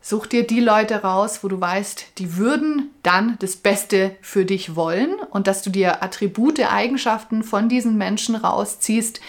such 0.01 0.25
dir 0.25 0.45
die 0.45 0.59
Leute 0.59 1.01
raus, 1.01 1.45
wo 1.45 1.47
du 1.47 1.61
weißt, 1.61 2.17
die 2.17 2.35
würden 2.35 2.89
dann 3.03 3.37
das 3.39 3.55
Beste 3.55 4.17
für 4.19 4.43
dich 4.43 4.75
wollen 4.75 5.15
und 5.31 5.47
dass 5.47 5.61
du 5.61 5.69
dir 5.69 6.03
Attribute, 6.03 6.59
Eigenschaften 6.69 7.41
von 7.41 7.69
diesen 7.69 7.97
Menschen 7.97 8.35
rausziehst, 8.35 9.21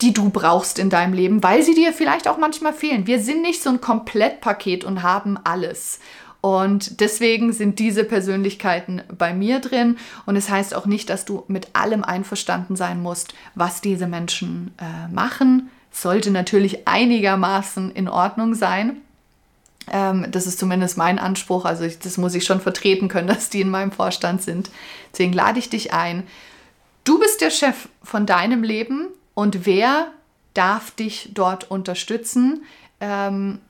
die 0.00 0.14
du 0.14 0.30
brauchst 0.30 0.78
in 0.78 0.88
deinem 0.88 1.12
Leben, 1.12 1.42
weil 1.42 1.62
sie 1.62 1.74
dir 1.74 1.92
vielleicht 1.92 2.26
auch 2.26 2.38
manchmal 2.38 2.72
fehlen. 2.72 3.06
Wir 3.06 3.20
sind 3.20 3.42
nicht 3.42 3.62
so 3.62 3.68
ein 3.68 3.82
Komplettpaket 3.82 4.82
und 4.84 5.02
haben 5.02 5.38
alles. 5.44 6.00
Und 6.40 7.00
deswegen 7.00 7.52
sind 7.52 7.78
diese 7.78 8.04
Persönlichkeiten 8.04 9.02
bei 9.16 9.34
mir 9.34 9.58
drin. 9.58 9.96
Und 10.24 10.36
es 10.36 10.46
das 10.46 10.54
heißt 10.54 10.74
auch 10.74 10.86
nicht, 10.86 11.10
dass 11.10 11.24
du 11.24 11.44
mit 11.48 11.74
allem 11.74 12.04
einverstanden 12.04 12.76
sein 12.76 13.02
musst, 13.02 13.34
was 13.54 13.80
diese 13.80 14.06
Menschen 14.06 14.72
äh, 14.78 15.12
machen. 15.12 15.70
Sollte 15.90 16.30
natürlich 16.30 16.86
einigermaßen 16.86 17.90
in 17.90 18.08
Ordnung 18.08 18.54
sein. 18.54 18.98
Ähm, 19.90 20.26
das 20.30 20.46
ist 20.46 20.60
zumindest 20.60 20.96
mein 20.96 21.18
Anspruch. 21.18 21.64
Also 21.64 21.84
ich, 21.84 21.98
das 21.98 22.18
muss 22.18 22.34
ich 22.34 22.44
schon 22.44 22.60
vertreten 22.60 23.08
können, 23.08 23.28
dass 23.28 23.50
die 23.50 23.60
in 23.60 23.70
meinem 23.70 23.90
Vorstand 23.90 24.42
sind. 24.42 24.70
Deswegen 25.12 25.32
lade 25.32 25.58
ich 25.58 25.70
dich 25.70 25.92
ein. 25.92 26.24
Du 27.02 27.18
bist 27.18 27.40
der 27.40 27.50
Chef 27.50 27.88
von 28.02 28.26
deinem 28.26 28.62
Leben 28.62 29.08
und 29.34 29.66
wer 29.66 30.08
darf 30.54 30.90
dich 30.92 31.30
dort 31.32 31.70
unterstützen? 31.70 32.62
Ähm, 33.00 33.60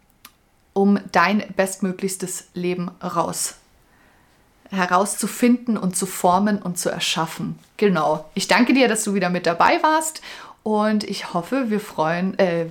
um 0.79 1.01
dein 1.11 1.43
bestmöglichstes 1.57 2.47
Leben 2.55 2.89
raus 3.03 3.57
herauszufinden 4.71 5.77
und 5.77 5.97
zu 5.97 6.07
formen 6.07 6.63
und 6.63 6.79
zu 6.79 6.89
erschaffen. 6.89 7.59
Genau. 7.79 8.27
Ich 8.35 8.47
danke 8.47 8.75
dir, 8.75 8.87
dass 8.87 9.03
du 9.03 9.15
wieder 9.15 9.31
mit 9.31 9.47
dabei 9.47 9.83
warst 9.83 10.21
und 10.63 11.03
ich 11.05 11.33
hoffe, 11.35 11.71
wir 11.71 11.81
freuen, 11.81 12.39
äh, 12.39 12.67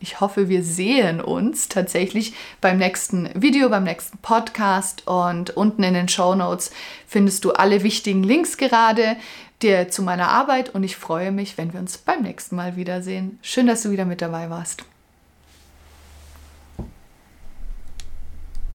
ich 0.00 0.20
hoffe, 0.20 0.48
wir 0.48 0.62
sehen 0.62 1.20
uns 1.20 1.68
tatsächlich 1.68 2.34
beim 2.60 2.76
nächsten 2.76 3.30
Video, 3.34 3.68
beim 3.68 3.84
nächsten 3.84 4.18
Podcast 4.18 5.08
und 5.08 5.56
unten 5.56 5.82
in 5.82 5.94
den 5.94 6.08
Show 6.08 6.36
Notes 6.36 6.70
findest 7.08 7.44
du 7.44 7.52
alle 7.52 7.82
wichtigen 7.82 8.22
Links 8.22 8.58
gerade 8.58 9.16
dir 9.60 9.88
zu 9.88 10.02
meiner 10.02 10.28
Arbeit 10.28 10.72
und 10.74 10.84
ich 10.84 10.96
freue 10.96 11.32
mich, 11.32 11.58
wenn 11.58 11.72
wir 11.72 11.80
uns 11.80 11.98
beim 11.98 12.22
nächsten 12.22 12.54
Mal 12.54 12.76
wiedersehen. 12.76 13.40
Schön, 13.42 13.66
dass 13.66 13.82
du 13.82 13.90
wieder 13.90 14.04
mit 14.04 14.20
dabei 14.20 14.50
warst. 14.50 14.84